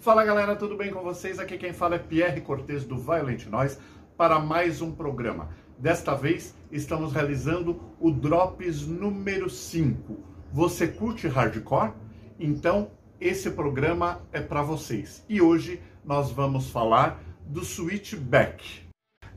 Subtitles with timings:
[0.00, 1.40] Fala galera, tudo bem com vocês?
[1.40, 3.78] Aqui quem fala é Pierre Cortes do Violent Noise
[4.16, 5.48] para mais um programa.
[5.76, 10.16] Desta vez estamos realizando o Drops número 5.
[10.52, 11.94] Você curte hardcore?
[12.38, 15.24] Então esse programa é para vocês.
[15.28, 18.87] E hoje nós vamos falar do Switchback.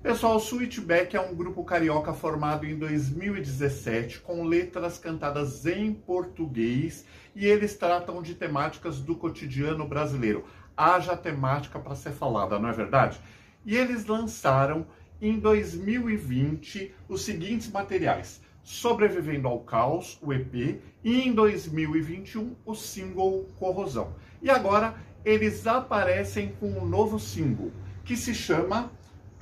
[0.02, 7.05] Pessoal, o Switchback é um grupo carioca formado em 2017 com letras cantadas em português
[7.36, 10.43] e eles tratam de temáticas do cotidiano brasileiro.
[10.75, 13.21] Haja temática para ser falada, não é verdade?
[13.64, 14.87] E eles lançaram
[15.21, 23.47] em 2020 os seguintes materiais: Sobrevivendo ao Caos, o EP, e em 2021 o single
[23.60, 24.15] Corrosão.
[24.41, 27.71] E agora eles aparecem com um novo single
[28.04, 28.91] que se chama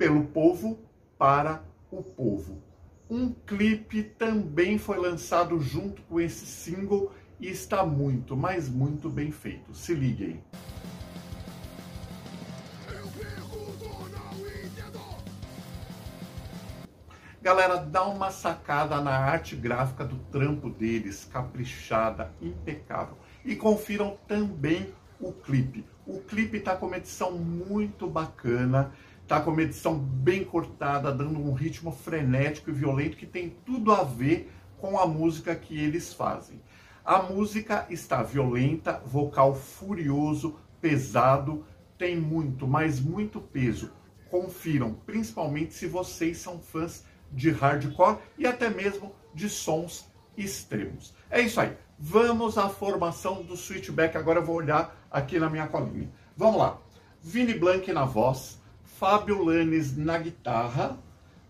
[0.00, 0.80] pelo povo
[1.18, 2.62] para o povo.
[3.10, 9.30] Um clipe também foi lançado junto com esse single e está muito, mas muito bem
[9.30, 9.74] feito.
[9.74, 10.42] Se liguem.
[17.42, 23.18] Galera, dá uma sacada na arte gráfica do trampo deles, caprichada, impecável.
[23.44, 25.84] E confiram também o clipe.
[26.06, 28.94] O clipe está com uma edição muito bacana
[29.30, 33.92] tá com uma edição bem cortada, dando um ritmo frenético e violento que tem tudo
[33.92, 36.60] a ver com a música que eles fazem.
[37.04, 41.64] A música está violenta, vocal furioso, pesado,
[41.96, 43.92] tem muito, mas muito peso.
[44.28, 51.14] Confiram, principalmente se vocês são fãs de hardcore e até mesmo de sons extremos.
[51.30, 51.76] É isso aí.
[51.96, 54.16] Vamos à formação do Switchback.
[54.16, 56.10] Agora eu vou olhar aqui na minha colinha.
[56.36, 56.78] Vamos lá.
[57.22, 58.59] Vini Blanc na voz,
[59.00, 60.98] Fábio Lanes na guitarra,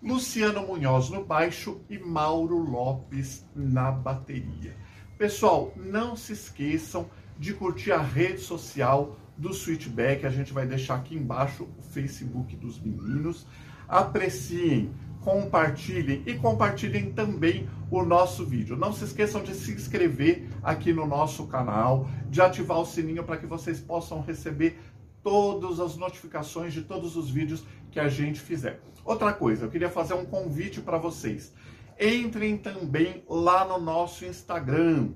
[0.01, 4.77] Luciano Munhoz no baixo e Mauro Lopes na bateria.
[5.19, 10.95] Pessoal, não se esqueçam de curtir a rede social do Switchback, a gente vai deixar
[10.95, 13.45] aqui embaixo o Facebook dos meninos.
[13.89, 18.77] Apreciem, compartilhem e compartilhem também o nosso vídeo.
[18.77, 23.39] Não se esqueçam de se inscrever aqui no nosso canal, de ativar o sininho para
[23.39, 24.79] que vocês possam receber
[25.23, 28.81] todas as notificações de todos os vídeos que a gente fizer.
[29.05, 31.53] Outra coisa, eu queria fazer um convite para vocês.
[31.99, 35.11] Entrem também lá no nosso Instagram.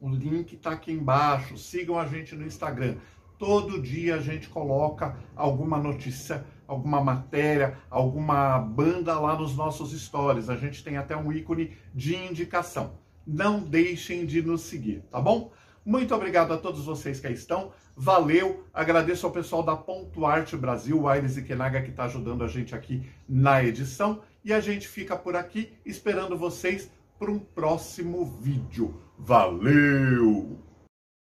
[0.00, 1.58] O link está aqui embaixo.
[1.58, 2.96] Sigam a gente no Instagram.
[3.38, 10.48] Todo dia a gente coloca alguma notícia, alguma matéria, alguma banda lá nos nossos stories.
[10.48, 12.98] A gente tem até um ícone de indicação.
[13.26, 15.52] Não deixem de nos seguir, tá bom?
[15.86, 17.70] Muito obrigado a todos vocês que aí estão.
[17.94, 22.48] Valeu, agradeço ao pessoal da Ponto Arte Brasil, o Aires Ikenaga, que está ajudando a
[22.48, 24.20] gente aqui na edição.
[24.44, 29.00] E a gente fica por aqui esperando vocês para um próximo vídeo.
[29.16, 30.65] Valeu!